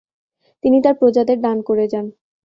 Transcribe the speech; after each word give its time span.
তিনি 0.63 0.77
তার 0.81 0.95
প্রজাদের 0.99 1.37
দান 1.41 1.57
করে 1.61 1.85
যান। 1.87 2.05